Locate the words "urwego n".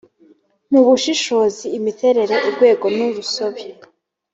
2.47-2.97